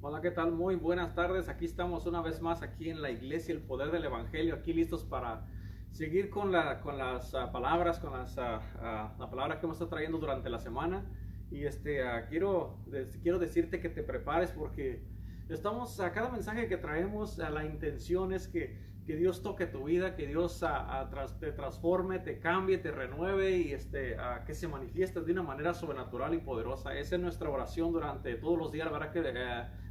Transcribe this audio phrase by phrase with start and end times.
[0.00, 0.52] Hola, ¿qué tal?
[0.52, 1.48] Muy buenas tardes.
[1.48, 5.02] Aquí estamos una vez más aquí en la iglesia, el poder del Evangelio, aquí listos
[5.02, 5.44] para
[5.90, 9.74] seguir con, la, con las uh, palabras, con las, uh, uh, la palabra que hemos
[9.74, 11.04] estado trayendo durante la semana.
[11.50, 12.78] Y este, quiero,
[13.22, 15.02] quiero decirte que te prepares porque
[15.48, 20.16] estamos a cada mensaje que traemos, la intención es que que Dios toque tu vida,
[20.16, 24.52] que Dios a, a, tras, te transforme, te cambie, te renueve y este, a, que
[24.52, 26.94] se manifieste de una manera sobrenatural y poderosa.
[26.94, 29.10] Esa es nuestra oración durante todos los días, ¿verdad?
[29.10, 29.22] Que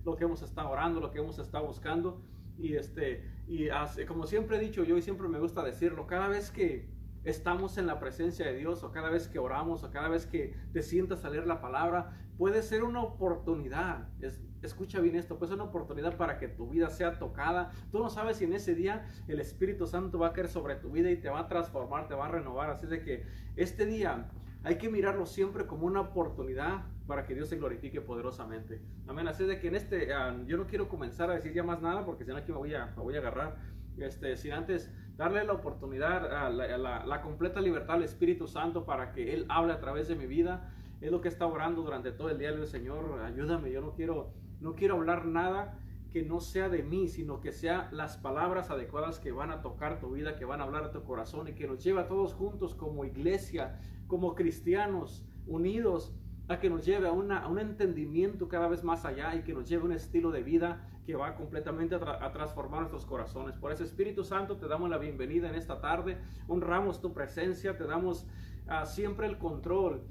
[0.07, 2.21] lo que hemos estado orando, lo que hemos estado buscando.
[2.57, 6.27] Y, este, y hace, como siempre he dicho yo y siempre me gusta decirlo, cada
[6.27, 6.89] vez que
[7.23, 10.55] estamos en la presencia de Dios o cada vez que oramos o cada vez que
[10.71, 14.07] te sientas a leer la palabra, puede ser una oportunidad.
[14.21, 17.73] Es, escucha bien esto, pues es una oportunidad para que tu vida sea tocada.
[17.91, 20.89] Tú no sabes si en ese día el Espíritu Santo va a caer sobre tu
[20.89, 22.69] vida y te va a transformar, te va a renovar.
[22.69, 23.25] Así de que
[23.57, 24.31] este día
[24.63, 28.81] hay que mirarlo siempre como una oportunidad para que Dios se glorifique poderosamente.
[29.07, 29.27] Amén.
[29.27, 32.05] Así de que en este, uh, yo no quiero comenzar a decir ya más nada
[32.05, 33.55] porque si no aquí me voy a, me voy a agarrar.
[33.97, 39.33] Este, sin antes darle la oportunidad, a la, completa libertad al Espíritu Santo para que
[39.33, 40.71] Él hable a través de mi vida.
[41.01, 42.51] Es lo que está orando durante todo el día.
[42.51, 43.71] Le Señor, ayúdame.
[43.71, 45.79] Yo no quiero no quiero hablar nada
[46.11, 49.99] que no sea de mí, sino que sea las palabras adecuadas que van a tocar
[49.99, 52.33] tu vida, que van a hablar a tu corazón y que nos lleve a todos
[52.33, 56.15] juntos como iglesia, como cristianos unidos,
[56.47, 59.53] a que nos lleve a, una, a un entendimiento cada vez más allá y que
[59.53, 63.05] nos lleve a un estilo de vida que va completamente a, tra a, transformar nuestros
[63.05, 63.55] corazones.
[63.57, 66.17] Por eso, Espíritu Santo, te damos la bienvenida en esta tarde,
[66.47, 68.25] honramos tu presencia, te damos
[68.67, 70.01] uh, siempre el control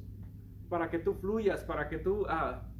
[0.69, 2.27] para que tú fluyas, para que tú...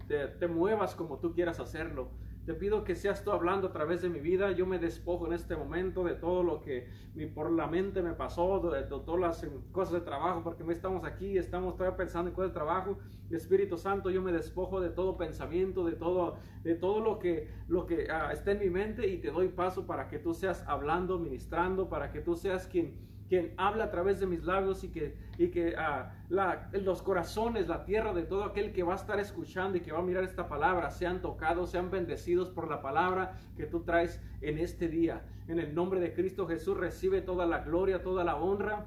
[0.09, 2.11] Te, te, muevas como tú quieras hacerlo.
[2.47, 4.53] Te pido que seas tú hablando a través de mi vida.
[4.53, 8.13] Yo me despojo en este momento de todo lo que mi, por la mente me
[8.13, 12.31] pasó, de, de, todas las cosas de trabajo, porque no estamos aquí, estamos todavía pensando
[12.31, 12.99] en cosas de trabajo.
[13.31, 17.85] Espíritu Santo, yo me despojo de todo pensamiento, de todo, de todo lo que, lo
[17.85, 21.19] que uh, está en mi mente y te doy paso para que tú seas hablando,
[21.19, 22.95] ministrando, para que tú seas quien
[23.29, 27.85] quien habla a través de mis labios y que, y que uh, los corazones, la
[27.85, 30.49] tierra de todo aquel que va a estar escuchando y que va a mirar esta
[30.49, 35.23] palabra, sean tocados, sean bendecidos por la palabra que tú traes en este día.
[35.49, 38.87] En el nombre de Cristo Jesús recibe toda la gloria, toda la honra.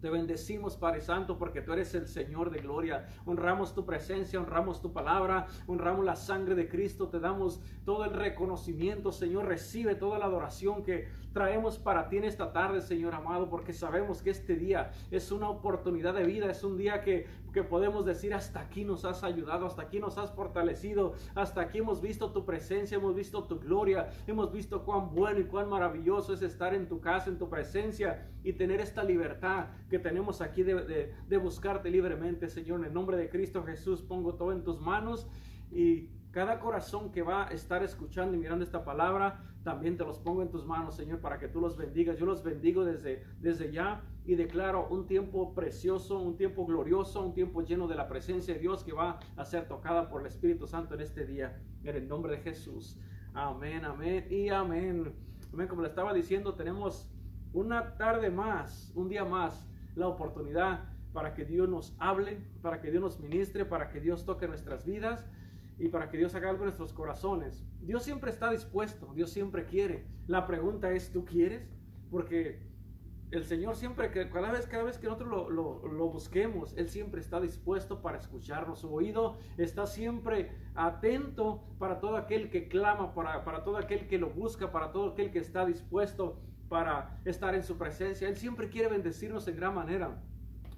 [0.00, 3.08] Te bendecimos, Padre Santo, porque tú eres el Señor de gloria.
[3.24, 7.08] Honramos tu presencia, honramos tu palabra, honramos la sangre de Cristo.
[7.08, 9.46] Te damos todo el reconocimiento, Señor.
[9.46, 14.22] Recibe toda la adoración que traemos para ti en esta tarde, Señor amado, porque sabemos
[14.22, 18.34] que este día es una oportunidad de vida, es un día que, que podemos decir,
[18.34, 22.44] hasta aquí nos has ayudado, hasta aquí nos has fortalecido, hasta aquí hemos visto tu
[22.44, 26.88] presencia, hemos visto tu gloria, hemos visto cuán bueno y cuán maravilloso es estar en
[26.88, 31.36] tu casa, en tu presencia y tener esta libertad que tenemos aquí de, de, de
[31.36, 32.80] buscarte libremente, Señor.
[32.80, 35.28] En el nombre de Cristo Jesús pongo todo en tus manos
[35.70, 40.20] y cada corazón que va a estar escuchando y mirando esta palabra, también te los
[40.20, 42.16] pongo en tus manos, Señor, para que tú los bendigas.
[42.16, 47.34] Yo los bendigo desde, desde ya y declaro un tiempo precioso, un tiempo glorioso, un
[47.34, 50.68] tiempo lleno de la presencia de Dios que va a ser tocada por el Espíritu
[50.68, 51.60] Santo en este día.
[51.82, 52.96] En el nombre de Jesús.
[53.34, 55.12] Amén, amén y amén.
[55.52, 55.66] Amén.
[55.66, 57.10] Como le estaba diciendo, tenemos
[57.52, 62.92] una tarde más, un día más, la oportunidad para que Dios nos hable, para que
[62.92, 65.28] Dios nos ministre, para que Dios toque nuestras vidas
[65.78, 67.64] y para que Dios haga algo en nuestros corazones.
[67.80, 70.06] Dios siempre está dispuesto, Dios siempre quiere.
[70.26, 71.68] La pregunta es, ¿tú quieres?
[72.10, 72.66] Porque
[73.30, 77.20] el Señor siempre, cada vez, cada vez que nosotros lo, lo, lo, busquemos, Él siempre
[77.20, 78.80] está dispuesto para escucharnos.
[78.80, 84.18] Su oído está siempre atento para todo aquel que clama, para, para todo aquel que
[84.18, 88.28] lo busca, para todo aquel que está dispuesto para estar en su presencia.
[88.28, 90.22] Él siempre quiere bendecirnos en gran manera.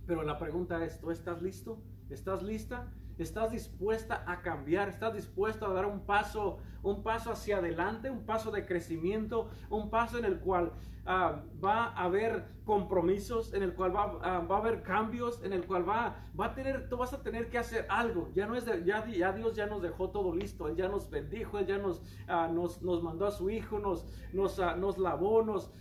[0.07, 1.81] Pero la pregunta es, ¿tú estás listo?
[2.09, 2.93] ¿Estás lista?
[3.23, 8.25] Estás dispuesta a cambiar, estás dispuesto a dar un paso, un paso hacia adelante, un
[8.25, 10.73] paso de crecimiento, un paso en el cual
[11.07, 15.67] uh, va a haber compromisos, en el cual va, va, a haber cambios, en el
[15.67, 18.31] cual va, a tener, tú vas a tener que hacer algo.
[18.35, 21.59] Ya no es de, ya, Dios ya nos dejó todo listo, Él ya nos bendijo,
[21.59, 25.73] Él ya nos, uh, nos, nos, mandó a su Hijo, nos, nos, nos lavó, nos,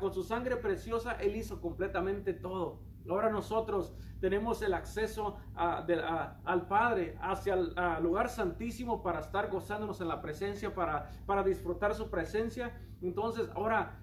[0.00, 2.89] con su sangre preciosa, Él hizo completamente todo.
[3.08, 9.20] Ahora nosotros tenemos el acceso a, de, a, al Padre hacia el lugar santísimo para
[9.20, 12.78] estar gozándonos en la presencia, para, para disfrutar su presencia.
[13.00, 13.98] Entonces, ahora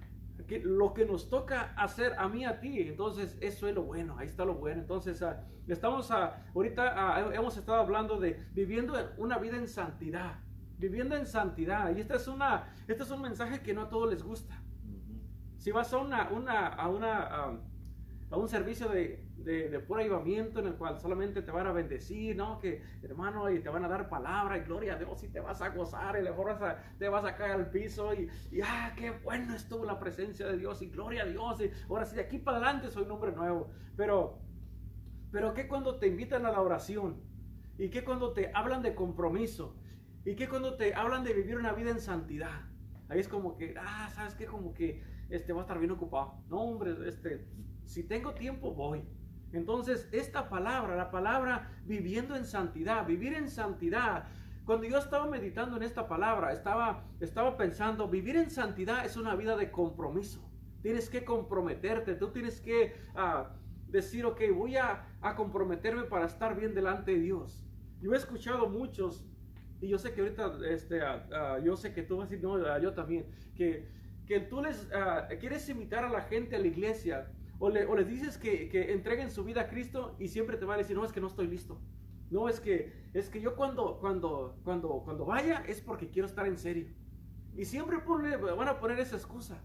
[0.48, 4.18] que, lo que nos toca hacer a mí, a ti, entonces eso es lo bueno,
[4.18, 4.82] ahí está lo bueno.
[4.82, 5.36] Entonces, uh,
[5.68, 10.40] estamos ahorita, uh, hemos estado hablando de viviendo una vida en santidad,
[10.78, 11.96] viviendo en santidad.
[11.96, 14.62] Y esta es una, este es un mensaje que no a todos les gusta.
[15.58, 17.60] Si vas a una, una, a una,
[18.30, 21.72] a un servicio de, de, de puro avivamiento en el cual solamente te van a
[21.72, 22.60] bendecir, ¿no?
[22.60, 25.62] Que hermano, y te van a dar palabra y gloria a Dios y te vas
[25.62, 28.94] a gozar y le vas a, te vas a caer al piso y, y ah,
[28.98, 31.62] qué bueno estuvo la presencia de Dios y gloria a Dios.
[31.62, 33.70] Y ahora sí, de aquí para adelante soy un hombre nuevo.
[33.96, 34.40] Pero,
[35.32, 37.22] pero ¿qué cuando te invitan a la oración?
[37.78, 39.76] ¿Y qué cuando te hablan de compromiso?
[40.26, 42.66] ¿Y qué cuando te hablan de vivir una vida en santidad?
[43.08, 44.46] Ahí es como que, ah, ¿sabes qué?
[44.46, 46.44] Como que este va a estar bien ocupado.
[46.50, 47.48] No, hombre, este,
[47.88, 49.04] si tengo tiempo, voy.
[49.54, 54.26] Entonces, esta palabra, la palabra viviendo en santidad, vivir en santidad,
[54.66, 59.34] cuando yo estaba meditando en esta palabra, estaba, estaba pensando, vivir en santidad es una
[59.36, 60.52] vida de compromiso.
[60.82, 63.54] Tienes que comprometerte, tú tienes que ah,
[63.88, 65.08] decir, ok, voy a,
[65.38, 67.66] comprometerme para estar bien delante de Dios.
[68.02, 69.26] Yo he escuchado muchos,
[69.80, 72.80] y yo sé que ahorita, este, uh, yo sé que tú vas a decir, no,
[72.80, 73.26] yo también,
[73.56, 73.88] que,
[74.26, 74.90] que tú les
[75.40, 78.94] quieres invitar a la gente a la iglesia, o, le, o les dices que, que,
[78.94, 81.28] entreguen su vida a Cristo y siempre te va a decir, no, es que no
[81.28, 81.80] estoy listo.
[82.30, 86.46] No, es que, es que yo cuando, cuando, cuando, cuando vaya es porque quiero estar
[86.46, 86.88] en serio.
[87.56, 89.64] Y siempre pone, van a poner esa excusa.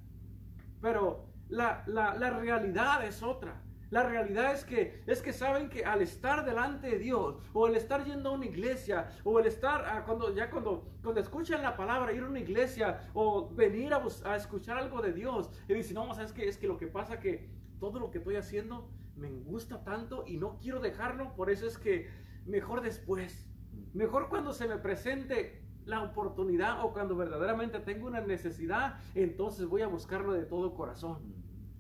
[0.81, 3.61] Pero la, la, la, realidad es otra.
[3.91, 7.77] La realidad es que, es que saben que al estar delante de Dios, o el
[7.77, 11.77] estar yendo a una iglesia, o el estar, ah, cuando, ya cuando, cuando escuchan la
[11.77, 15.97] palabra, ir a una iglesia, o venir a, a escuchar algo de Dios, y dicen,
[15.97, 16.49] no, ¿sabes qué?
[16.49, 17.51] Es que lo que pasa que
[17.83, 21.79] todo lo que estoy haciendo me gusta tanto y no quiero dejarlo, por eso es
[21.79, 22.09] que
[22.47, 23.51] mejor después,
[23.93, 29.83] mejor cuando se me presente la oportunidad o cuando verdaderamente tengo una necesidad, entonces voy
[29.83, 31.35] a buscarlo de todo corazón.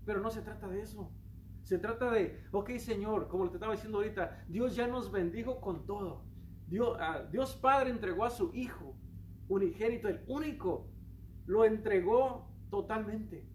[0.04, 1.08] Pero no se trata de eso.
[1.62, 5.86] Se trata de, ok Señor, como te estaba diciendo ahorita, Dios ya nos bendijo con
[5.86, 6.24] todo.
[6.66, 8.96] Dios, uh, Dios Padre entregó a su Hijo
[9.46, 10.88] unigénito, el único,
[11.46, 13.51] lo entregó totalmente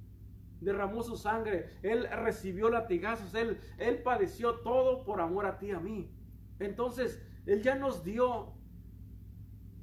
[0.61, 5.79] derramó su sangre, Él recibió latigazos, Él, Él padeció todo por amor a ti, a
[5.79, 6.09] mí.
[6.59, 8.53] Entonces, Él ya nos dio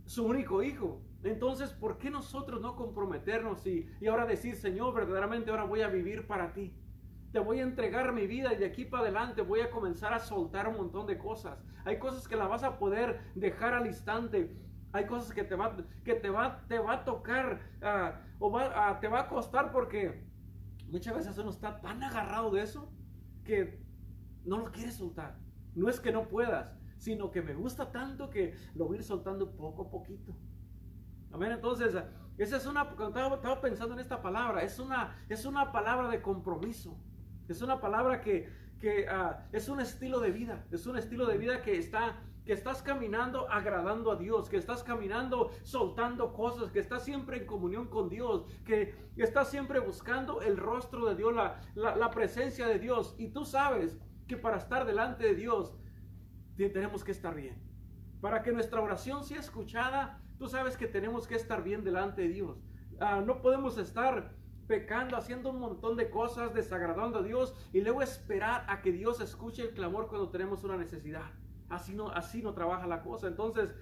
[0.06, 1.00] su único hijo.
[1.22, 5.88] Entonces, ¿por qué nosotros no comprometernos y, y ahora decir, Señor, verdaderamente ahora voy a
[5.88, 6.74] vivir para ti?
[7.32, 10.20] Te voy a entregar mi vida y de aquí para adelante voy a comenzar a
[10.20, 11.58] soltar un montón de cosas.
[11.84, 14.54] Hay cosas que la vas a poder dejar al instante.
[14.92, 18.92] Hay cosas que te va, que te va, te va a tocar uh, o va,
[18.92, 20.22] uh, te va a costar porque
[20.88, 22.92] Muchas veces uno está tan agarrado de eso
[23.44, 23.82] que
[24.44, 25.38] no lo quiere soltar.
[25.74, 29.04] No es que no puedas, sino que me gusta tanto que lo voy a ir
[29.04, 30.36] soltando poco a poquito.
[31.32, 31.52] Amén.
[31.52, 31.94] Entonces,
[32.38, 36.96] esa es una, estaba, pensando en esta palabra, es una, es una palabra de compromiso.
[37.48, 38.48] Es una palabra que,
[38.78, 40.64] que uh, es un estilo de vida.
[40.70, 44.82] Es un estilo de vida que está que estás caminando agradando a Dios, que estás
[44.82, 50.56] caminando soltando cosas, que estás siempre en comunión con Dios, que estás siempre buscando el
[50.56, 51.34] rostro de Dios,
[51.74, 53.14] la, presencia de Dios.
[53.18, 53.98] Y tú sabes
[54.28, 55.74] que para estar delante de Dios
[56.56, 57.62] tenemos que estar bien.
[58.20, 62.28] Para que nuestra oración sea escuchada, tú sabes que tenemos que estar bien delante de
[62.28, 62.58] Dios.
[63.00, 64.34] Uh, no podemos estar
[64.66, 69.20] pecando, haciendo un montón de cosas, desagradando a Dios y luego esperar a que Dios
[69.20, 71.32] escuche el clamor cuando tenemos una necesidad.
[71.74, 73.26] Así no, así no trabaja la cosa.
[73.26, 73.74] Entonces,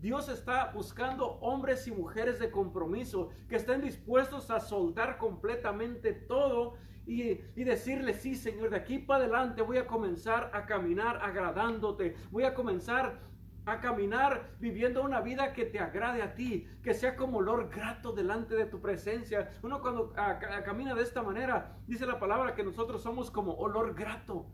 [0.00, 6.74] Dios está buscando hombres y mujeres de compromiso que estén dispuestos a soltar completamente todo
[7.06, 12.16] y, y, decirle, sí, Señor, de aquí para adelante voy a comenzar a caminar agradándote.
[12.30, 13.20] Voy a comenzar
[13.66, 18.12] a caminar viviendo una vida que te agrade a ti, que sea como olor grato
[18.12, 19.50] delante de tu presencia.
[19.62, 23.54] Uno cuando a, a, camina de esta manera, dice la palabra que nosotros somos como
[23.54, 24.46] olor grato.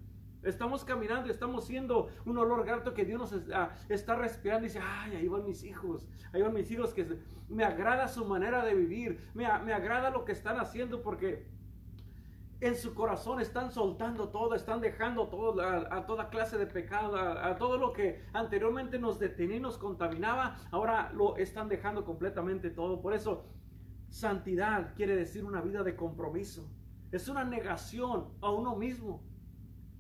[0.42, 4.80] Estamos caminando, estamos siendo un olor grato que Dios nos está, está respirando y dice,
[4.82, 7.06] ay, ahí van mis hijos, ahí van mis hijos que
[7.48, 11.46] me agrada su manera de vivir, me, me agrada lo que están haciendo porque
[12.60, 17.16] en su corazón están soltando todo, están dejando todo, a, a toda clase de pecado,
[17.16, 22.04] a, a, todo lo que anteriormente nos detenía y nos contaminaba, ahora lo están dejando
[22.04, 23.00] completamente todo.
[23.00, 23.46] Por eso,
[24.10, 26.68] santidad quiere decir una vida de compromiso.
[27.12, 29.22] Es una negación a uno mismo.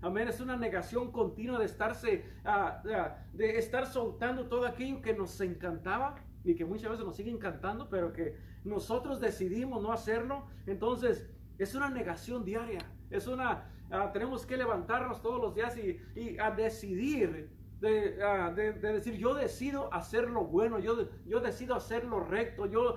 [0.02, 2.88] Amén, es una negación continua de estarse, uh,
[3.34, 7.90] de estar soltando todo aquello que nos encantaba y que muchas veces nos sigue encantando,
[7.90, 10.46] pero que nosotros decidimos no hacerlo.
[10.66, 11.28] Entonces,
[11.58, 12.80] es una negación diaria.
[13.10, 18.12] Es una, uh, tenemos que levantarnos todos los días y, a decidir de,
[18.54, 22.96] de, de, decir, yo decido hacer lo bueno, yo, yo decido hacer lo recto, yo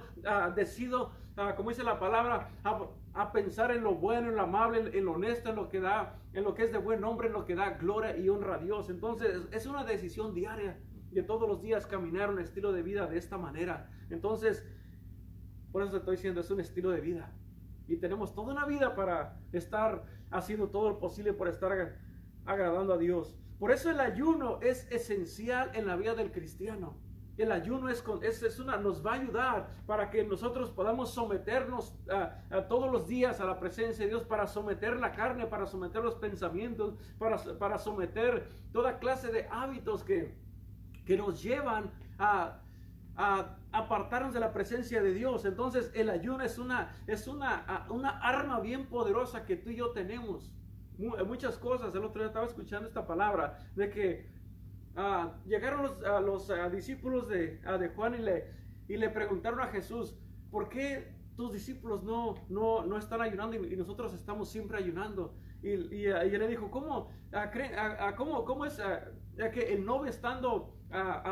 [0.55, 4.79] decido, uh, como dice la palabra, a, a, pensar en lo bueno, en lo amable,
[4.79, 7.27] en, en, lo honesto, en lo que da, en lo que es de buen nombre,
[7.27, 8.89] en lo que da gloria y honra a Dios.
[8.89, 10.79] Entonces, es una decisión diaria
[11.11, 13.89] de todos los días caminar un estilo de vida de esta manera.
[14.09, 14.67] Entonces,
[15.71, 17.31] por eso te estoy diciendo, es un estilo de vida.
[17.85, 21.97] y tenemos toda una vida para estar haciendo todo lo posible por estar
[22.45, 23.37] agradando a Dios.
[23.59, 26.97] Por eso el ayuno es esencial en la vida del cristiano.
[27.37, 32.67] El ayuno es, es, una, nos va a ayudar para que nosotros podamos someternos a,
[32.67, 36.15] todos los días a la presencia de Dios, para someter la carne, para someter los
[36.15, 40.37] pensamientos, para, para someter toda clase de hábitos que,
[41.05, 42.59] que nos llevan a,
[43.15, 45.45] a, apartarnos de la presencia de Dios.
[45.45, 49.91] Entonces el ayuno es una, es una, una arma bien poderosa que tú y yo
[49.91, 50.51] tenemos.
[51.25, 51.95] Muchas cosas.
[51.95, 54.29] El otro día estaba escuchando esta palabra de que
[54.95, 55.83] Ah, llegaron
[56.25, 57.59] los, discípulos de,
[57.95, 58.51] Juan y le,
[58.87, 60.15] y le preguntaron a Jesús,
[60.51, 65.35] ¿por qué tus discípulos no, están ayunando y, nosotros estamos siempre ayunando?
[65.63, 67.09] Y, y, él le dijo, ¿cómo,
[68.17, 68.79] cómo, cómo es
[69.53, 70.75] que el novio estando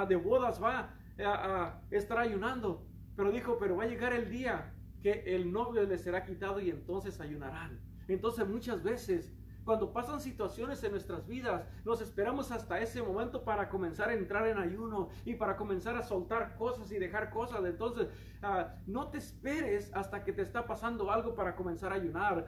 [0.07, 2.87] de bodas va a estar ayunando?
[3.15, 6.69] Pero dijo, pero va a llegar el día que el novio le será quitado y
[6.69, 7.79] entonces ayunarán.
[8.07, 9.33] Entonces muchas veces
[9.65, 14.47] cuando pasan situaciones en nuestras vidas, nos esperamos hasta ese momento para comenzar a entrar
[14.47, 17.63] en ayuno y para comenzar a soltar cosas y dejar cosas.
[17.65, 18.07] Entonces,
[18.41, 22.47] ah, no te esperes hasta que te está pasando algo para comenzar a ayunar.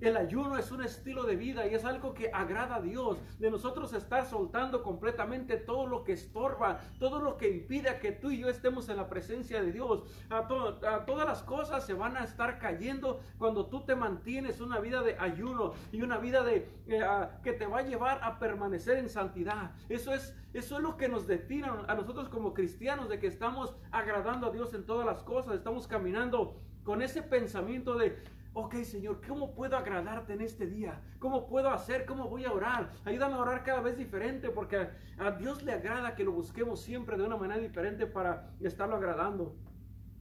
[0.00, 3.18] El ayuno es un estilo de vida y es algo que agrada a Dios.
[3.38, 8.30] De nosotros estar soltando completamente todo lo que estorba, todo lo que impide que tú
[8.30, 10.02] y yo estemos en la presencia de Dios.
[10.30, 15.02] A, todas las cosas se van a estar cayendo cuando tú te mantienes una vida
[15.02, 17.00] de ayuno y una vida de eh,
[17.42, 19.72] que te va a llevar a permanecer en santidad.
[19.88, 23.74] Eso es eso es lo que nos define a nosotros como cristianos de que estamos
[23.90, 28.22] agradando a Dios en todas las cosas, estamos caminando con ese pensamiento de
[28.54, 31.00] ok Señor, ¿cómo puedo agradarte en este día?
[31.18, 32.06] ¿Cómo puedo hacer?
[32.06, 32.90] ¿Cómo voy a orar?
[33.04, 37.16] Ayúdame a orar cada vez diferente porque a Dios le agrada que lo busquemos siempre
[37.16, 39.56] de una manera diferente para estarlo agradando.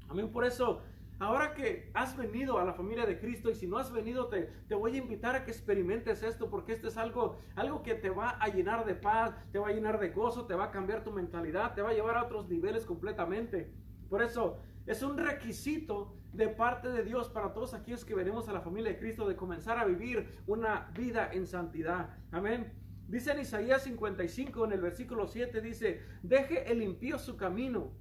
[0.09, 0.31] Amén.
[0.31, 0.81] Por eso,
[1.19, 4.49] ahora que has venido a la familia de Cristo y si no has venido, te,
[4.67, 8.09] te voy a invitar a que experimentes esto porque esto es algo, algo que te
[8.09, 11.03] va a llenar de paz, te va a llenar de gozo, te va a cambiar
[11.03, 13.71] tu mentalidad, te va a llevar a otros niveles completamente.
[14.09, 18.53] Por eso, es un requisito de parte de Dios para todos aquellos que venimos a
[18.53, 22.09] la familia de Cristo de comenzar a vivir una vida en santidad.
[22.31, 22.73] Amén.
[23.07, 27.91] Dice en Isaías 55 en el versículo 7 dice, deje el impío su camino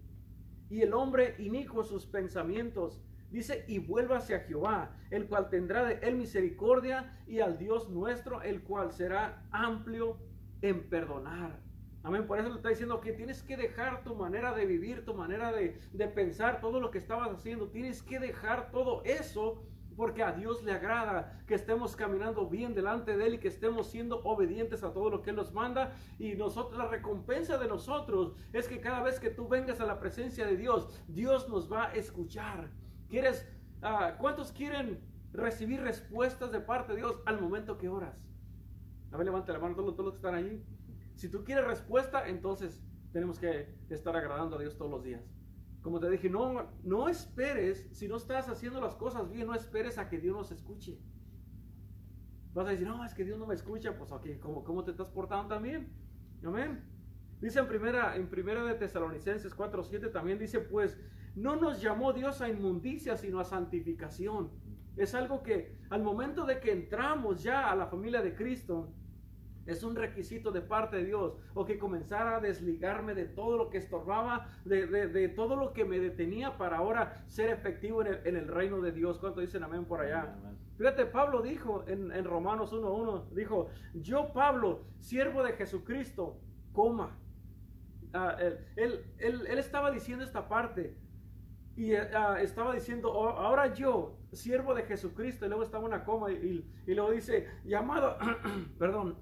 [0.71, 3.03] y el hombre inicuo sus pensamientos.
[3.31, 8.43] Dice, y vuélvase a Jehová, el cual tendrá de él misericordia, y al Dios nuestro,
[8.43, 10.19] el cual será amplio
[10.61, 11.59] en perdonar.
[12.05, 12.27] Amén.
[12.27, 15.53] Por eso le está diciendo que tienes que dejar tu manera de vivir, tu manera
[15.53, 15.79] de,
[16.09, 17.69] pensar, todo lo que estabas haciendo.
[17.69, 19.63] Tienes que dejar todo eso
[19.95, 23.89] porque a Dios le agrada que estemos caminando bien delante de Él y que estemos
[23.89, 25.93] siendo obedientes a todo lo que Él nos manda.
[26.19, 30.01] Y nosotros, la recompensa de nosotros es que cada vez que tú vengas a la
[30.01, 32.71] presencia de Dios, Dios nos va a escuchar.
[33.09, 33.47] ¿Quieres,
[33.83, 34.99] uh, cuántos quieren
[35.33, 38.17] recibir respuestas de parte de Dios al momento que oras?
[39.13, 40.65] A ver, levanta la mano todos, todos los que están allí.
[41.15, 45.23] Si tú quieres respuesta, entonces tenemos que estar agradando a Dios todos los días.
[45.83, 49.99] Como te dije, no, no esperes, si no estás haciendo las cosas bien, no esperes
[49.99, 50.99] a que Dios nos escuche.
[52.55, 54.91] Vas a decir, no, es que Dios no me escucha, pues ok, ¿cómo, cómo te
[54.91, 55.93] estás portando también?
[56.45, 56.85] Amén.
[57.41, 60.99] Dice en primera, en primera de Tesalonicenses 4.7 también dice, pues
[61.35, 64.51] no nos llamó Dios a inmundicia, sino a santificación.
[64.97, 68.93] Es algo que al momento de que entramos ya a la familia de Cristo,
[69.67, 71.37] es un requisito de parte de Dios.
[71.55, 75.99] O que comenzara a desligarme de todo lo que estorbaba, de, todo lo que me
[75.99, 79.19] detenía para ahora ser efectivo en el, reino de Dios.
[79.19, 80.35] ¿Cuánto dicen amén por allá?
[80.79, 86.41] Fíjate, Pablo dijo en, en Romanos 1.1, dijo, yo Pablo, siervo de Jesucristo,
[86.73, 87.19] coma.
[88.15, 88.37] Ah,
[88.77, 90.95] él, él, estaba diciendo esta parte
[91.77, 96.31] y ah, estaba diciendo, oh, ahora yo, siervo de Jesucristo, y luego estaba una coma
[96.31, 98.17] y, luego dice, llamado,
[98.79, 99.19] perdón,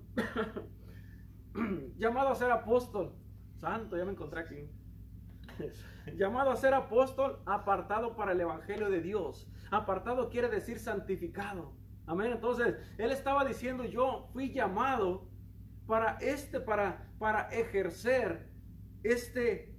[1.98, 3.14] llamado a ser apóstol,
[3.60, 4.70] santo, ya me encontré aquí,
[6.16, 9.50] llamado a ser apóstol, apartado para el Evangelio de Dios.
[9.70, 11.72] Apartado quiere decir santificado.
[12.06, 12.32] Amén.
[12.32, 15.28] Entonces, él estaba diciendo, yo fui llamado
[15.86, 18.48] para este, para, para ejercer
[19.02, 19.76] este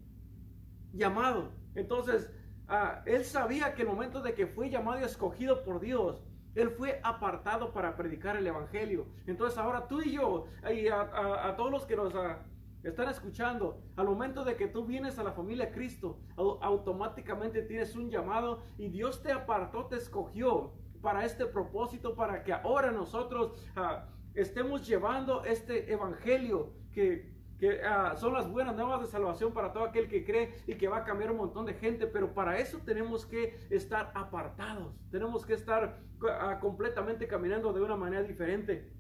[0.94, 1.54] llamado.
[1.76, 2.32] Entonces,
[2.74, 6.24] Ah, él sabía que el momento de que fue llamado y escogido por Dios,
[6.56, 9.08] él fue apartado para predicar el Evangelio.
[9.28, 12.40] Entonces ahora tú y yo, y a, todos los que nos ah,
[12.82, 17.94] están escuchando, al momento de que tú vienes a la familia de Cristo, automáticamente tienes
[17.98, 23.52] un llamado y Dios te apartó, te escogió para este propósito, para que ahora nosotros
[23.76, 27.31] ah, estemos llevando este Evangelio que
[27.62, 30.88] que ah, son las buenas nuevas de salvación para todo aquel que cree y que
[30.88, 35.46] va a cambiar un montón de gente, pero para eso tenemos que estar apartados, tenemos
[35.46, 38.92] que estar ah, completamente caminando de una manera diferente.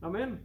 [0.00, 0.42] Amén.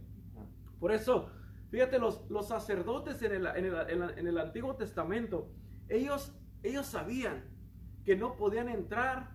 [0.78, 1.28] Por eso,
[1.72, 5.50] fíjate, los, los sacerdotes en el, en, el, en el, Antiguo Testamento,
[5.88, 7.46] ellos, ellos sabían
[8.04, 9.32] que no podían entrar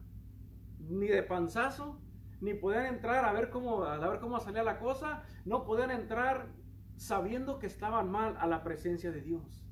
[0.79, 1.99] ni de panzazo,
[2.39, 6.60] ni podían entrar a ver cómo, a ver cómo salía la cosa, no podían entrar
[7.01, 9.65] sabiendo que estaban mal a la presencia de Dios.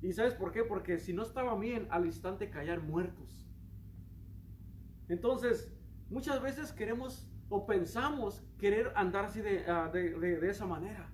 [0.00, 0.64] ¿Y sabes por qué?
[0.64, 3.46] Porque si no estaban bien, al instante caían muertos.
[5.08, 5.70] Entonces,
[6.08, 11.12] muchas veces queremos o pensamos querer andar así de, ah, de, esa manera.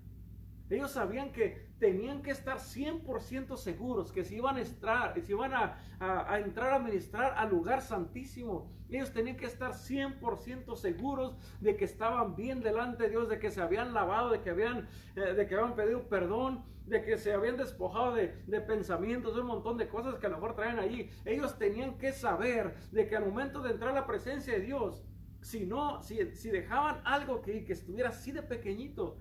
[0.71, 5.53] Ellos sabían que tenían que estar 100% seguros que si iban a entrar, si iban
[5.53, 11.77] a, a, entrar a ministrar al lugar santísimo, ellos tenían que estar 100% seguros de
[11.77, 15.35] que estaban bien delante de Dios, de que se habían lavado, de que habían, eh,
[15.35, 18.29] de que habían pedido perdón, de que se habían despojado de,
[18.61, 21.11] pensamientos, de un montón de cosas que a lo mejor traen allí.
[21.25, 25.05] Ellos tenían que saber de que al momento de entrar a la presencia de Dios,
[25.41, 29.19] si no, si, si dejaban algo que, que estuviera así de pequeñito,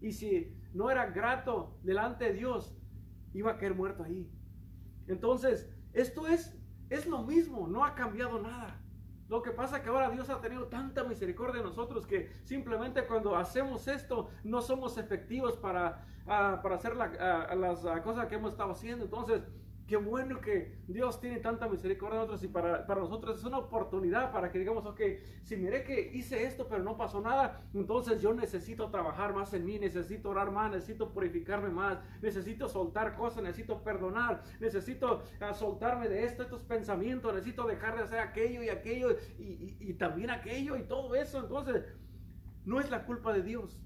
[0.00, 2.76] y si no era grato delante de Dios,
[3.32, 4.30] iba a caer muerto ahí.
[5.06, 6.54] Entonces, esto es,
[6.90, 8.80] es lo mismo, no ha cambiado nada.
[9.28, 13.06] Lo que pasa es que ahora Dios ha tenido tanta misericordia de nosotros que simplemente
[13.06, 18.52] cuando hacemos esto no somos efectivos para, ah, para hacer las ah, cosas que hemos
[18.52, 19.04] estado haciendo.
[19.04, 19.42] Entonces,
[19.86, 23.58] Qué bueno que Dios tiene tanta misericordia de nosotros y para, para, nosotros es una
[23.58, 25.00] oportunidad para que digamos, ok,
[25.42, 29.66] si miré que hice esto pero no pasó nada, entonces yo necesito trabajar más en
[29.66, 36.08] mí, necesito orar más, necesito purificarme más, necesito soltar cosas, necesito perdonar, necesito ah, soltarme
[36.08, 40.78] de esto, estos pensamientos, necesito dejar de hacer aquello y aquello y, y también aquello
[40.78, 41.40] y todo eso.
[41.40, 41.84] Entonces,
[42.64, 43.78] no es la culpa de Dios,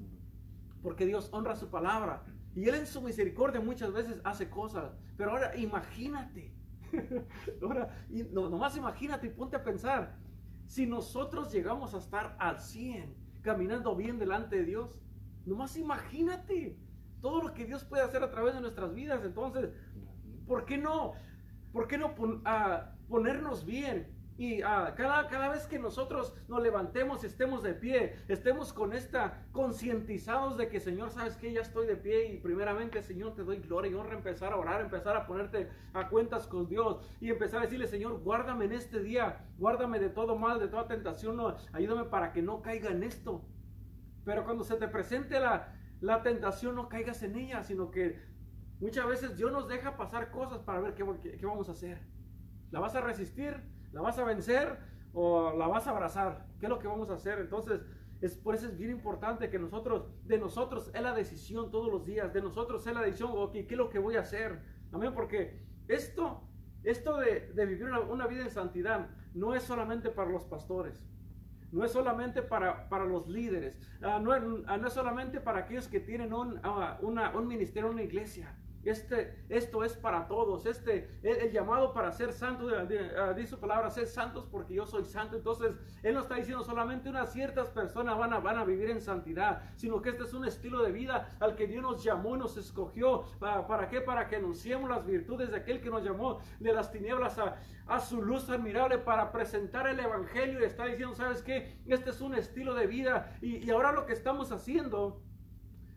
[0.80, 2.22] porque Dios honra su palabra.
[2.54, 4.92] Y Él en su misericordia muchas veces hace cosas.
[5.16, 6.54] Pero ahora imagínate.
[7.62, 10.16] ahora, no, nomás imagínate y ponte a pensar.
[10.66, 14.98] Si nosotros llegamos a estar al 100, caminando bien delante de Dios,
[15.46, 16.78] nomás imagínate
[17.20, 19.24] todo lo que Dios puede hacer a través de nuestras vidas.
[19.24, 19.70] Entonces,
[20.46, 21.14] ¿por qué no?
[21.72, 22.14] ¿Por qué no
[22.44, 24.17] ah, ponernos bien?
[24.38, 29.44] Y ah, cada, cada vez que nosotros nos levantemos, estemos de pie, estemos con esta
[29.50, 33.56] concientizados de que Señor, sabes que ya estoy de pie y primeramente Señor te doy
[33.56, 37.58] gloria y honra, empezar a orar, empezar a ponerte a cuentas con Dios y empezar
[37.58, 41.36] a decirle Señor, guárdame en este día, guárdame de todo mal, de toda tentación,
[41.72, 43.44] ayúdame para que no caiga en esto.
[44.24, 48.22] Pero cuando se te presente la, la tentación, no caigas en ella, sino que
[48.78, 51.04] muchas veces Dios nos deja pasar cosas para ver qué,
[51.38, 51.98] qué vamos a hacer.
[52.70, 53.76] ¿La vas a resistir?
[53.92, 54.78] ¿La vas a vencer
[55.12, 56.46] o la vas a abrazar?
[56.60, 57.38] ¿Qué es lo que vamos a hacer?
[57.38, 57.80] Entonces,
[58.20, 62.04] es, por eso es bien importante que nosotros, de nosotros es la decisión todos los
[62.04, 64.60] días, de nosotros es la decisión, ok, ¿qué es lo que voy a hacer?
[64.92, 66.42] Amén, porque esto,
[66.82, 71.06] esto de, vivir una, vida en santidad no es solamente para los pastores,
[71.70, 76.32] no es solamente para, para los líderes, ah, no, es solamente para aquellos que tienen
[76.32, 78.56] un, uh, una, un ministerio, una iglesia.
[78.88, 80.64] Este, esto es para todos.
[80.64, 85.04] Este, el, llamado para ser santo, ah, dice su palabra, ser santos porque yo soy
[85.04, 85.36] santo.
[85.36, 89.02] Entonces, Él no está diciendo solamente unas ciertas personas van a, van a vivir en
[89.02, 92.38] santidad, sino que este es un estilo de vida al que Dios nos llamó y
[92.38, 93.24] nos escogió.
[93.38, 94.00] ¿Para, para qué?
[94.00, 98.00] Para que anunciemos las virtudes de aquel que nos llamó de las tinieblas a, a
[98.00, 101.78] su luz admirable para presentar el Evangelio y está diciendo, ¿sabes qué?
[101.86, 105.20] Este es un estilo de vida y, y ahora lo que estamos haciendo,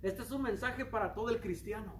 [0.01, 1.93] este es un mensaje para todo el cristiano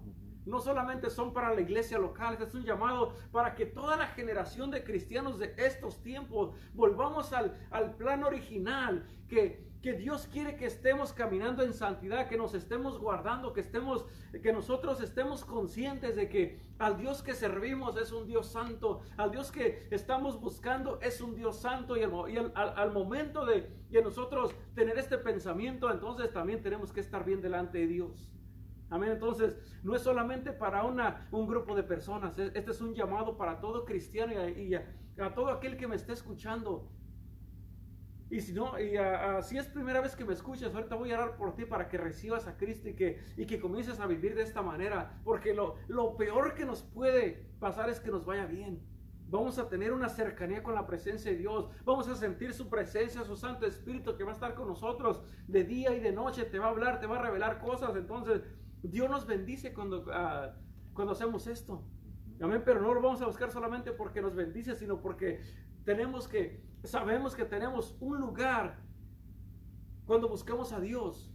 [0.46, 4.08] no solamente son para la iglesia local, este es un llamado para que toda la
[4.08, 10.56] generación de cristianos de estos tiempos volvamos al, al plan original, que, que Dios quiere
[10.56, 14.06] que estemos caminando en santidad, que nos estemos guardando, que estemos,
[14.42, 19.32] que nosotros estemos conscientes de que al Dios que servimos es un Dios santo, al
[19.32, 24.98] Dios que estamos buscando es un Dios santo y, al, momento de, de nosotros tener
[24.98, 28.31] este pensamiento, entonces también tenemos que estar bien delante de Dios.
[28.92, 29.10] Amén.
[29.10, 32.38] Entonces, no es solamente para una, un grupo de personas.
[32.38, 36.90] Este es un llamado para todo cristiano y a, todo aquel que me esté escuchando.
[38.28, 38.92] Y si no, y
[39.42, 41.96] si es primera vez que me escuchas, ahorita voy a orar por ti para que
[41.96, 45.18] recibas a Cristo y que, y que comiences a vivir de esta manera.
[45.24, 48.86] Porque lo, lo peor que nos puede pasar es que nos vaya bien.
[49.32, 51.70] Vamos a tener una cercanía con la presencia de Dios.
[51.86, 55.64] Vamos a sentir su presencia, su Santo Espíritu que va a estar con nosotros de
[55.64, 56.44] día y de noche.
[56.44, 57.96] Te va a hablar, te va a revelar cosas.
[57.96, 58.42] Entonces,
[58.82, 60.54] Dios nos bendice cuando, ah,
[60.92, 61.84] cuando hacemos esto.
[62.40, 65.40] Amén, pero no lo vamos a buscar solamente porque nos bendice, sino porque
[65.84, 68.80] tenemos que, sabemos que tenemos un lugar
[70.06, 71.32] cuando buscamos a Dios.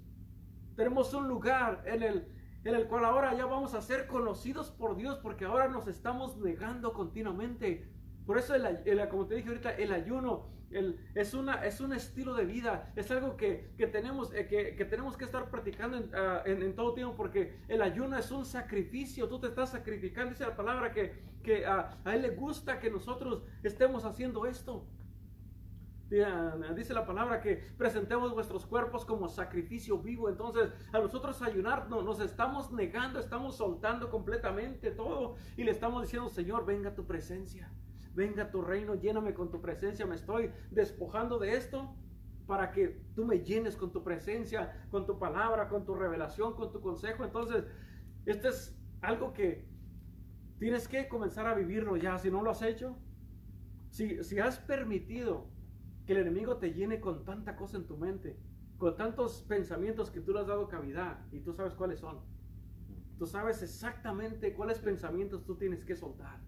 [0.75, 2.27] Tenemos un lugar en el,
[2.63, 6.37] en el cual ahora ya vamos a ser conocidos por Dios porque ahora nos estamos
[6.37, 7.89] negando continuamente.
[8.25, 12.45] Por eso, el, como te dije ahorita, el ayuno es, una, es un estilo de
[12.45, 16.75] vida, es algo que, que tenemos, eh, que, que, tenemos que estar practicando ah, en,
[16.75, 20.91] todo tiempo porque el ayuno es un sacrificio, tú te estás sacrificando, dice la palabra
[20.91, 24.85] que, que a Él le gusta que nosotros estemos haciendo esto.
[26.75, 30.29] Dice la palabra que presentemos vuestros cuerpos como sacrificio vivo.
[30.29, 36.03] Entonces, a nosotros ayunar no, nos estamos negando, estamos soltando completamente todo y le estamos
[36.03, 37.69] diciendo, Señor, venga tu presencia,
[38.17, 40.05] venga tu reino, lléname con tu presencia.
[40.07, 41.95] Me estoy despojando de esto
[42.47, 46.71] para que tú me llenes con tu presencia, con tu palabra, con tu revelación, con
[46.71, 47.23] tu consejo.
[47.23, 47.65] Entonces,
[48.25, 49.69] esto es algo que
[50.57, 52.17] tienes que comenzar a vivirlo ya.
[52.17, 52.97] Si no lo has hecho,
[53.91, 55.51] si, si has permitido
[56.07, 58.39] que el enemigo te llene con tanta cosa en tu mente,
[58.79, 62.19] con tantos pensamientos que tú le has dado cavidad y tú sabes cuáles son.
[63.19, 66.39] Tú sabes exactamente cuáles pensamientos tú tienes que soltar.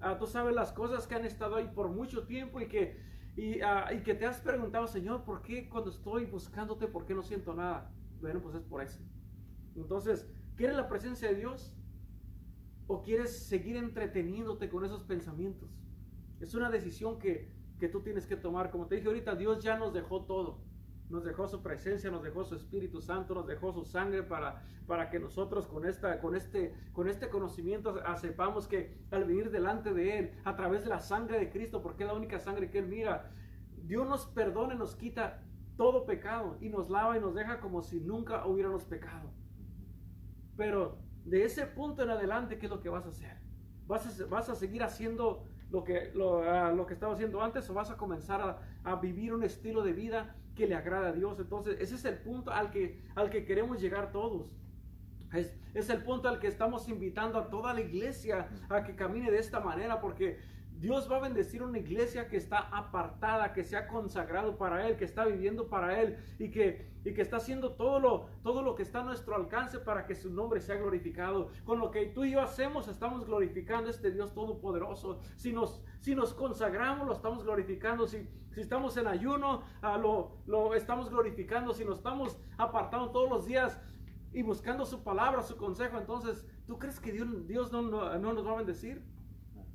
[0.00, 3.00] Ah, tú sabes las cosas que han estado ahí por mucho tiempo y que,
[3.64, 7.22] ah, y, que te has preguntado, Señor, ¿por qué cuando estoy buscándote, por qué no
[7.22, 7.92] siento nada?
[8.20, 9.00] Bueno, pues es por eso.
[9.76, 11.74] Entonces, ¿quieres la presencia de Dios?
[12.86, 15.70] ¿O quieres seguir entreteniéndote con esos pensamientos?
[16.40, 18.70] Es una decisión que que tú tienes que tomar.
[18.70, 20.60] Como te dije ahorita, Dios ya nos dejó todo.
[21.10, 25.10] Nos dejó su presencia, nos dejó su Espíritu Santo, nos dejó su sangre para, para
[25.10, 30.18] que nosotros con, esta, con, este, con este conocimiento sepamos que al venir delante de
[30.18, 32.86] Él, a través de la sangre de Cristo, porque es la única sangre que Él
[32.86, 33.32] mira,
[33.82, 35.42] Dios nos perdona y nos quita
[35.76, 39.30] todo pecado y nos lava y nos deja como si nunca hubiéramos pecado.
[40.56, 43.38] Pero de ese punto en adelante, ¿qué es lo que vas a hacer?
[43.86, 46.12] Vas a, seguir haciendo lo que,
[46.46, 49.92] ah, lo que estaba haciendo antes o vas a comenzar a, vivir un estilo de
[49.92, 51.40] vida que le agrada a Dios.
[51.40, 54.52] Entonces, ese es el punto al que, al que queremos llegar todos.
[55.32, 59.30] Es, es el punto al que estamos invitando a toda la iglesia a que camine
[59.30, 60.38] de esta manera porque
[60.80, 64.96] Dios va a bendecir una iglesia que está apartada, que se ha consagrado para Él,
[64.96, 68.74] que está viviendo para Él y que, y que está haciendo todo lo, todo lo
[68.74, 71.52] que está a nuestro alcance para que su nombre sea glorificado.
[71.64, 75.20] Con lo que tú y yo hacemos, estamos glorificando a este Dios todopoderoso.
[75.36, 78.06] Si nos, si nos consagramos, lo estamos glorificando.
[78.06, 81.72] Si, si estamos en ayuno, a lo, lo estamos glorificando.
[81.72, 83.80] Si nos estamos apartando todos los días
[84.32, 88.32] y buscando su palabra, su consejo, entonces, ¿tú crees que Dios, Dios no, no, no
[88.32, 89.02] nos va a bendecir?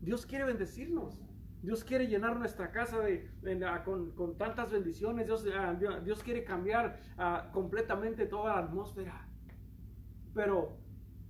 [0.01, 1.21] Dios quiere bendecirnos.
[1.61, 3.27] Dios quiere llenar nuestra casa de,
[3.65, 5.25] ah, con, con, tantas bendiciones.
[5.25, 9.27] Dios, ah, Dios quiere cambiar uh, completamente toda la atmósfera.
[10.35, 10.77] Pero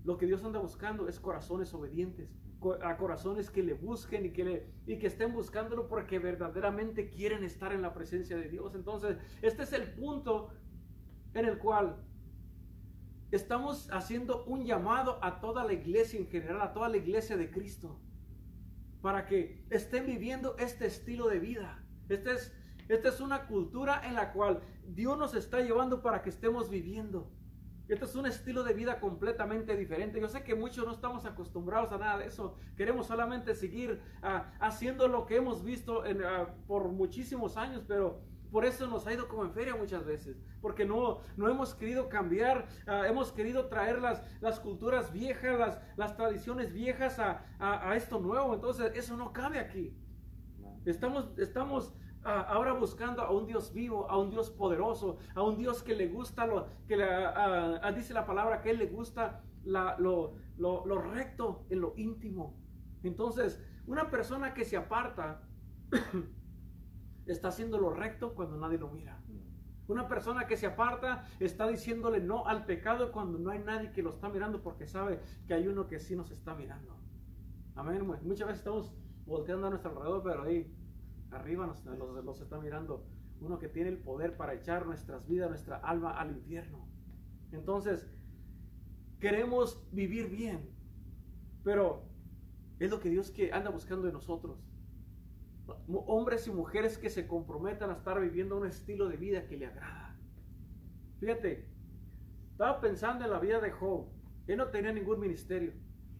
[0.04, 2.38] lo que Dios anda buscando es corazones obedientes,
[2.74, 7.44] a corazones que le busquen y que, le, y que estén buscándolo porque verdaderamente quieren
[7.44, 8.76] estar en la presencia de Dios.
[8.76, 10.50] Entonces, este es el punto
[11.34, 11.98] en el cual
[13.32, 17.52] estamos haciendo un llamado a toda la iglesia en general, a toda la iglesia de
[17.52, 18.00] Cristo
[19.06, 21.80] para que estén viviendo este estilo de vida.
[22.10, 22.52] Esta es,
[22.88, 27.32] esta es una cultura en la cual Dios nos está llevando para que estemos viviendo.
[27.88, 30.20] Este es un estilo de vida completamente diferente.
[30.20, 32.56] Yo sé que muchos no estamos acostumbrados a nada de eso.
[32.76, 38.22] Queremos solamente seguir ah, haciendo lo que hemos visto ah, por muchísimos años, pero
[38.52, 42.10] por eso nos ha ido como en feria muchas veces, porque no, no hemos querido
[42.10, 47.96] cambiar, ah, hemos querido traer las, las culturas viejas, las, las tradiciones viejas a, a,
[47.96, 48.56] esto nuevo.
[48.56, 49.96] Entonces, eso no cabe aquí.
[50.86, 51.94] Estamos, estamos
[52.26, 56.08] ahora buscando a un Dios vivo, a un Dios poderoso, a un Dios que le
[56.08, 61.82] gusta lo que uh, dice la palabra, que él le gusta lo, lo recto en
[61.82, 62.58] lo íntimo.
[63.04, 65.42] Entonces, una persona que se aparta
[67.26, 69.22] está haciendo lo recto cuando nadie lo mira.
[69.88, 74.02] Una persona que se aparta está diciéndole no al pecado cuando no hay nadie que
[74.02, 76.98] lo está mirando porque sabe que hay uno que sí nos está mirando.
[77.76, 78.06] Amén.
[78.24, 78.92] Muchas veces estamos
[79.28, 80.74] volteando a nuestro alrededor, pero ahí
[81.32, 83.06] arriba nos, está mirando
[83.42, 86.88] uno que tiene el poder para echar nuestras vidas, nuestra alma al infierno.
[87.52, 88.08] Entonces,
[89.20, 90.70] queremos vivir bien,
[91.64, 92.04] pero
[92.80, 94.66] es lo que Dios que anda buscando de nosotros
[95.88, 99.68] hombres y mujeres que se comprometan a estar viviendo un estilo de vida que le
[99.68, 100.16] agrada.
[101.20, 101.68] Fíjate,
[102.52, 104.08] estaba pensando en la vida de Job.
[104.48, 105.74] Él no tenía ningún ministerio.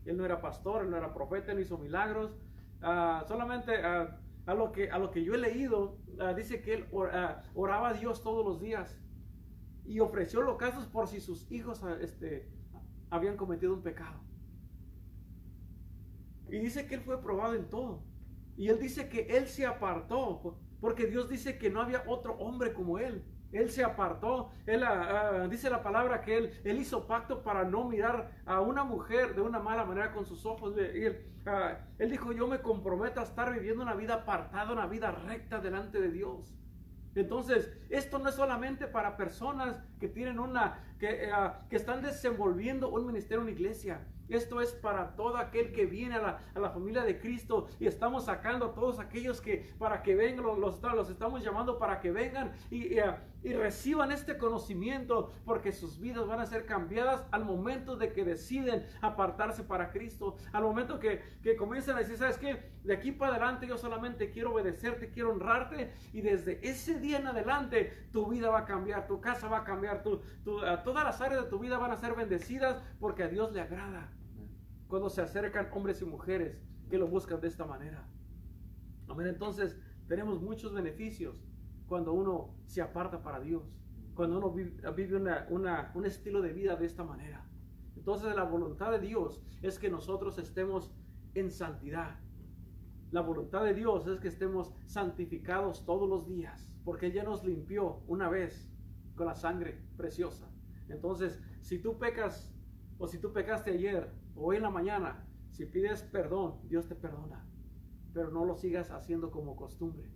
[0.06, 2.36] Él no era pastor, él no era profeta, no hizo milagros.
[2.82, 6.74] Ah, solamente ah, a, lo que, a lo que yo he leído, ah, dice que
[6.74, 6.88] él
[7.54, 8.98] oraba a Dios todos los días
[9.86, 12.50] y ofreció los casos por si sus hijos este,
[13.10, 14.20] habían cometido un pecado.
[16.50, 18.04] Y dice que él fue probado en todo.
[18.56, 22.74] Y él dice que él se apartó, porque Dios dice que no había otro hombre
[22.74, 23.24] como él.
[23.58, 24.50] Él se apartó.
[24.66, 28.62] Él ah, ah, dice la palabra que él, él hizo pacto para no mirar a
[28.62, 30.76] una mujer de una mala manera con sus ojos.
[30.78, 35.12] él, ah, él dijo, yo me comprometo a estar viviendo una vida apartada, una vida
[35.12, 36.54] recta delante de Dios.
[37.16, 41.32] Entonces, esto no es solamente para personas que tienen una, que,
[41.70, 44.06] que están desenvolviendo un ministerio una iglesia.
[44.28, 48.66] Esto es para todo aquel que viene a la, familia de Cristo y estamos sacando
[48.66, 52.98] a todos aquellos que para que vengan, los, los, estamos llamando para que vengan y,
[53.54, 58.86] reciban este conocimiento porque sus vidas van a ser cambiadas al momento de que deciden
[59.02, 62.72] apartarse para Cristo, al momento que, que comiencen a decir, ¿sabes qué?
[62.84, 67.28] De aquí para adelante yo solamente quiero obedecerte, quiero honrarte y desde ese día en
[67.28, 71.44] adelante tu vida va a cambiar, tu casa va a cambiar, tu, todas las áreas
[71.44, 74.12] de tu vida van a ser bendecidas porque a Dios le agrada
[74.88, 76.58] cuando se acercan hombres y mujeres
[76.90, 78.08] que lo buscan de esta manera.
[79.08, 79.28] Amén.
[79.28, 79.78] Entonces,
[80.08, 81.44] tenemos muchos beneficios
[81.88, 83.64] cuando uno se aparta para Dios,
[84.16, 85.18] cuando uno vive
[85.50, 87.46] un estilo de vida de esta manera.
[87.96, 90.92] Entonces, la voluntad de Dios es que nosotros estemos
[91.34, 92.20] en santidad.
[93.12, 98.02] La voluntad de Dios es que estemos santificados todos los días, porque ya nos limpió
[98.08, 98.72] una vez
[99.16, 100.50] con la sangre preciosa.
[100.90, 102.54] Entonces, si tú pecas
[102.98, 107.46] o si tú pecaste ayer, hoy en la mañana, si pides perdón, Dios te perdona.
[108.14, 110.10] Pero no lo sigas haciendo como costumbre.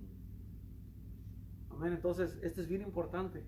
[1.88, 3.44] Entonces, esto es bien importante.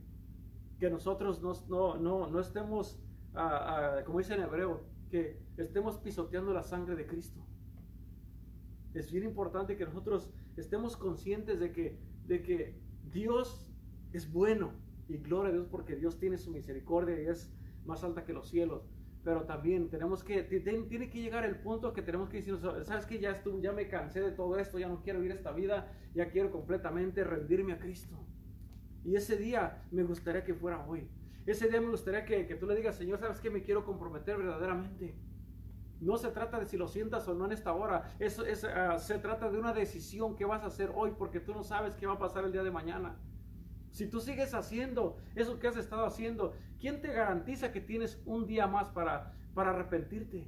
[0.79, 2.99] Que nosotros no, no, no, estemos,
[3.33, 7.41] ah, ah, como dice en hebreo, que estemos pisoteando la sangre de Cristo.
[8.93, 12.79] Es bien importante que nosotros estemos conscientes de que, de que
[13.11, 13.67] Dios
[14.13, 14.73] es bueno.
[15.07, 17.51] Y gloria a Dios porque Dios tiene su misericordia y es
[17.85, 18.89] más alta que los cielos
[19.23, 23.19] pero también tenemos que, tiene que llegar el punto que tenemos que decir, sabes que
[23.19, 26.29] ya, estuve, ya me cansé de todo esto, ya no quiero vivir esta vida, ya
[26.29, 28.17] quiero completamente rendirme a Cristo.
[29.03, 31.07] Y ese día me gustaría que fuera hoy.
[31.45, 34.37] Ese día me gustaría que, que tú le digas, Señor, sabes que me quiero comprometer
[34.37, 35.15] verdaderamente.
[35.99, 38.15] No se trata de si lo sientas o no en esta hora.
[38.19, 41.53] Eso es, ah, se trata de una decisión que vas a hacer hoy porque tú
[41.53, 43.19] no sabes qué va a pasar el día de mañana.
[43.91, 48.47] Si tú sigues haciendo eso que has estado haciendo, ¿quién te garantiza que tienes un
[48.47, 50.47] día más para, para arrepentirte?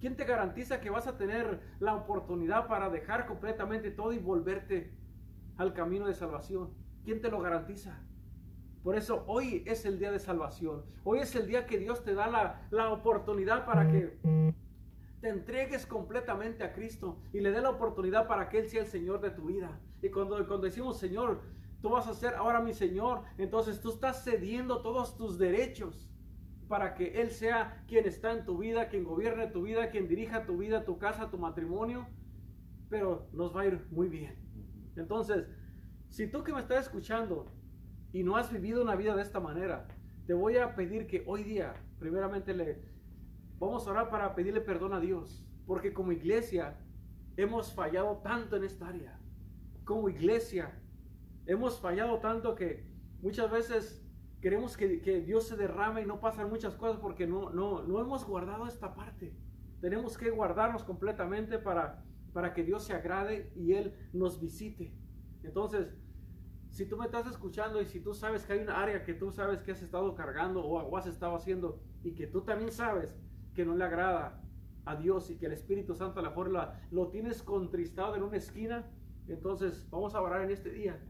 [0.00, 4.92] ¿Quién te garantiza que vas a tener la oportunidad para dejar completamente todo y volverte
[5.56, 6.70] al camino de salvación?
[7.04, 8.00] ¿Quién te lo garantiza?
[8.82, 10.84] Por eso hoy es el día de salvación.
[11.04, 14.18] Hoy es el día que Dios te da la, la oportunidad para que
[15.22, 18.88] te entregues completamente a Cristo y le dé la oportunidad para que Él sea el
[18.88, 19.80] Señor de tu vida.
[20.02, 21.40] Y cuando, cuando decimos Señor,
[21.84, 23.24] tú vas a ser ahora mi Señor.
[23.36, 26.10] Entonces tú estás cediendo todos tus derechos
[26.66, 30.46] para que Él sea quien está en tu vida, quien gobierne tu vida, quien dirija
[30.46, 32.06] tu vida, tu casa, tu matrimonio.
[32.88, 34.34] Pero nos va a ir muy bien.
[34.96, 35.46] Entonces,
[36.08, 37.52] si tú que me estás escuchando
[38.14, 39.86] y no has vivido una vida de esta manera,
[40.26, 42.80] te voy a pedir que hoy día, primeramente, le
[43.58, 45.46] vamos a orar para pedirle perdón a Dios.
[45.66, 46.78] Porque como iglesia
[47.36, 49.20] hemos fallado tanto en esta área.
[49.84, 50.80] Como iglesia
[51.46, 52.84] Hemos fallado tanto que
[53.20, 54.02] muchas veces
[54.40, 54.88] queremos que,
[55.26, 58.94] Dios se derrame y no pasan muchas cosas porque no, no, no hemos guardado esta
[58.94, 59.34] parte.
[59.80, 64.94] Tenemos que guardarnos completamente para, para que Dios se agrade y Él nos visite.
[65.42, 65.94] Entonces,
[66.70, 69.30] si tú me estás escuchando y si tú sabes que hay una área que tú
[69.30, 73.14] sabes que has estado cargando o, has estado haciendo y que tú también sabes
[73.54, 74.42] que no le agrada
[74.84, 76.50] a Dios y que el Espíritu Santo a la mejor
[76.90, 78.90] lo tienes contristado en una esquina,
[79.28, 81.00] entonces vamos a orar en este día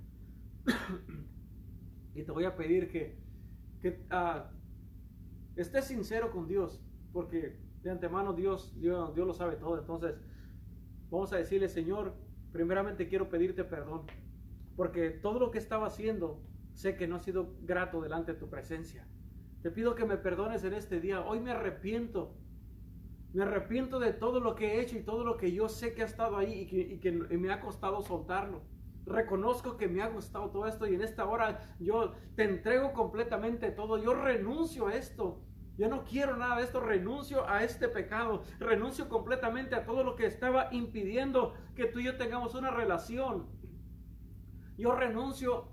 [2.14, 3.18] y te voy a pedir que,
[3.80, 4.50] que ah,
[5.56, 9.78] estés sincero con Dios, porque de antemano Dios, Dios, Dios lo sabe todo.
[9.78, 10.14] Entonces,
[11.10, 12.14] vamos a decirle, Señor,
[12.52, 14.02] primeramente quiero pedirte perdón,
[14.76, 16.40] porque todo lo que estaba haciendo,
[16.72, 19.06] sé que no ha sido grato delante de tu presencia.
[19.62, 21.24] Te pido que me perdones en este día.
[21.24, 22.36] Hoy me arrepiento.
[23.32, 26.02] Me arrepiento de todo lo que he hecho y todo lo que yo sé que
[26.02, 28.62] ha estado ahí y que me ha costado soltarlo
[29.06, 33.70] reconozco que me ha gustado todo esto y en esta hora yo te entrego completamente
[33.70, 33.98] todo.
[33.98, 35.40] Yo renuncio a esto.
[35.76, 40.14] Yo no quiero nada de esto, renuncio a este pecado, renuncio completamente a todo lo
[40.14, 43.48] que estaba impidiendo que tú y yo tengamos una relación.
[44.76, 45.68] Yo renuncio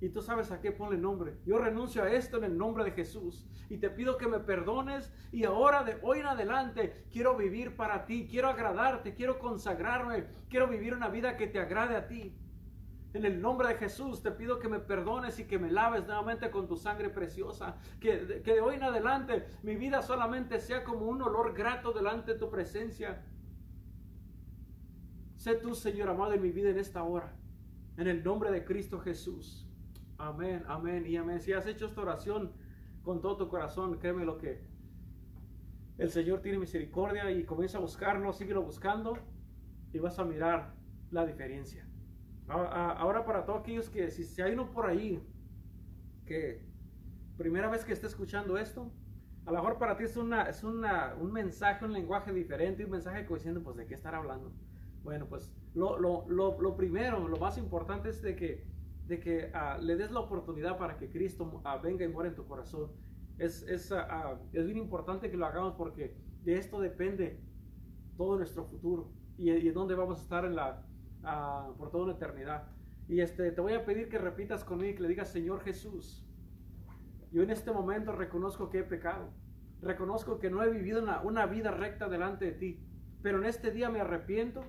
[0.00, 1.38] y tú sabes a qué pone nombre.
[1.44, 3.46] Yo renuncio a esto en el nombre de Jesús.
[3.68, 5.12] Y te pido que me perdones.
[5.32, 8.28] Y ahora de hoy en adelante quiero vivir para ti.
[8.30, 9.14] Quiero agradarte.
[9.14, 10.26] Quiero consagrarme.
[10.48, 12.32] Quiero vivir una vida que te agrade a ti.
[13.12, 16.50] En el nombre de Jesús te pido que me perdones y que me laves nuevamente
[16.50, 17.76] con tu sangre preciosa.
[17.98, 22.34] Que, que de hoy en adelante mi vida solamente sea como un olor grato delante
[22.34, 23.24] de tu presencia.
[25.36, 27.34] Sé tú, Señor amado, en mi vida en esta hora.
[27.96, 29.67] En el nombre de Cristo Jesús.
[30.18, 31.40] Amén, amén y amén.
[31.40, 32.52] Si has hecho esta oración
[33.04, 34.60] con todo tu corazón, créeme lo que
[35.96, 39.16] el Señor tiene misericordia y comienza a buscarlo, síguelo buscando
[39.92, 40.74] y vas a mirar
[41.12, 41.88] la diferencia.
[42.48, 45.22] Ahora para todos aquellos que si, hay uno por ahí
[46.26, 46.66] que
[47.36, 48.92] primera vez que esté escuchando esto,
[49.46, 52.90] a lo mejor para ti es, una, es una, un mensaje, un lenguaje diferente, un
[52.90, 54.52] mensaje que diciendo, pues, ¿de qué estar hablando?
[55.02, 58.66] Bueno, pues, lo, lo, lo, lo primero, lo más importante es de que,
[59.08, 62.36] de que uh, le des la oportunidad para que Cristo uh, venga y muera en
[62.36, 62.90] tu corazón.
[63.38, 63.96] Es, es, uh,
[64.52, 67.40] es bien importante que lo hagamos porque de esto depende
[68.16, 70.84] todo nuestro futuro y, y dónde vamos a estar en la,
[71.76, 72.68] por toda una eternidad.
[73.08, 76.26] Y este, te voy a pedir que repitas conmigo y que le digas, Señor Jesús,
[77.32, 79.32] yo en este momento reconozco que he pecado.
[79.80, 82.84] Reconozco que no he vivido una vida recta delante de ti.
[83.22, 84.64] Pero en este día me arrepiento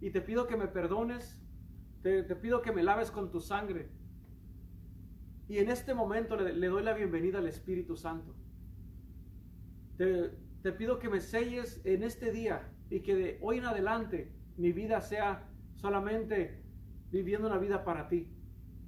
[0.00, 1.40] y te pido que me perdones.
[2.02, 3.88] Te, pido que me laves con tu sangre.
[5.48, 8.34] Y en este momento le, doy la bienvenida al Espíritu Santo.
[9.96, 14.70] Te, pido que me selles en este día y que de hoy en adelante mi
[14.70, 16.62] vida sea solamente
[17.10, 18.30] viviendo una vida para ti.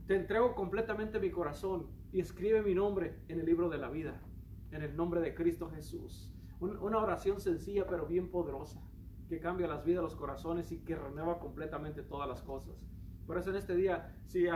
[0.06, 4.20] Te entrego completamente mi corazón y escribe mi nombre en el libro de la vida,
[4.70, 6.30] en el nombre de Cristo Jesús.
[6.60, 8.80] una oración sencilla pero bien poderosa,
[9.28, 12.74] que cambia las vidas, los corazones y que renueva completamente todas las cosas.
[13.30, 14.46] Por eso en este día, si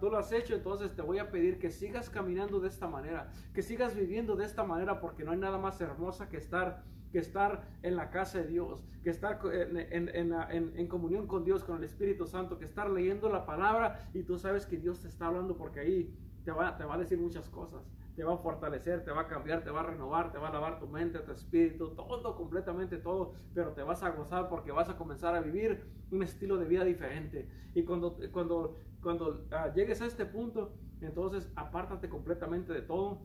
[0.00, 3.30] tú lo has hecho, entonces te voy a pedir que sigas caminando de esta manera,
[3.52, 7.18] que sigas viviendo de esta manera, porque no hay nada más hermosa que estar que
[7.18, 12.26] estar en la casa de Dios, que estar en, comunión con Dios, con el Espíritu
[12.26, 15.80] Santo, que estar leyendo la palabra y tú sabes que Dios te está hablando porque
[15.80, 17.82] ahí te va, te va a decir muchas cosas,
[18.16, 20.52] te va a fortalecer, te va a cambiar, te va a renovar, te va a
[20.52, 24.88] lavar tu mente, tu espíritu, todo, completamente todo, pero te vas a gozar porque vas
[24.88, 27.46] a comenzar a vivir un estilo de vida diferente.
[27.74, 33.20] Y cuando, cuando, cuando ah, llegues a este punto, entonces apártate completamente de todo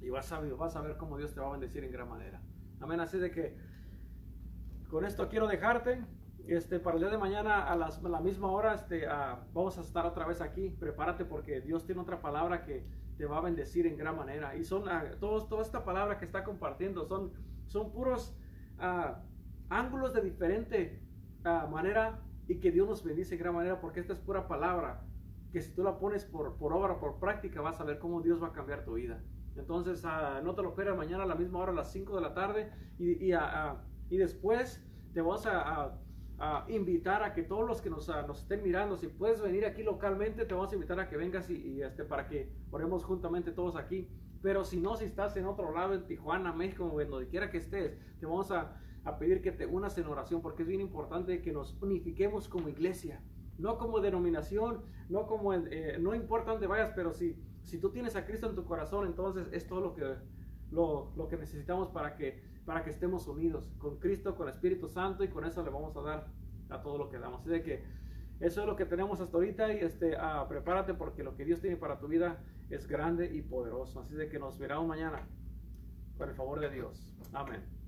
[0.00, 2.40] y vas a, vas a ver cómo Dios te va a bendecir en gran manera.
[2.78, 3.56] Amén, así de que
[4.88, 6.04] con esto quiero dejarte.
[6.46, 9.06] Este, para el día de mañana a, las, la misma hora este,
[9.52, 10.70] vamos a estar otra vez aquí.
[10.70, 14.56] Prepárate porque Dios tiene otra palabra que te va a bendecir en gran manera.
[14.56, 17.30] Y son ah, todos, toda esta palabra que está compartiendo son,
[17.66, 18.34] son puros
[18.78, 19.20] ah,
[19.68, 21.02] ángulos de diferente
[21.44, 25.02] ah, manera y que Dios nos bendice en gran manera porque esta es pura palabra
[25.52, 28.42] que si tú la pones por, por obra, por práctica, vas a ver cómo Dios
[28.42, 29.20] va a cambiar tu vida.
[29.54, 30.02] Entonces,
[30.42, 32.72] no te lo esperes mañana a la misma hora, a las 5 de la tarde.
[32.98, 33.34] Y, y,
[34.08, 35.98] y después te vas a,
[36.68, 40.46] invitar a que todos los que nos, nos, estén mirando, si puedes venir aquí localmente,
[40.46, 44.08] te vamos a invitar a que vengas y, este, para que oremos juntamente todos aquí.
[44.42, 47.58] Pero si no, si estás en otro lado, en Tijuana, México, en donde quiera que
[47.58, 48.76] estés, te vamos a,
[49.18, 53.20] pedir que te unas en oración, porque es bien importante que nos unifiquemos como iglesia,
[53.58, 58.14] no como denominación, no como, eh, no importa dónde vayas, pero si, si tú tienes
[58.14, 60.14] a Cristo en tu corazón, entonces es todo lo que,
[60.70, 64.86] lo, lo que necesitamos para que para que estemos unidos con Cristo, con el Espíritu
[64.86, 66.28] Santo y con eso le vamos a dar
[66.68, 67.40] a todo lo que damos.
[67.40, 67.82] Así de que
[68.38, 71.60] eso es lo que tenemos hasta ahorita y este, ah, prepárate porque lo que Dios
[71.60, 73.98] tiene para tu vida es grande y poderoso.
[73.98, 75.26] Así de que nos veremos mañana
[76.16, 77.12] con el favor de Dios.
[77.32, 77.79] Amén.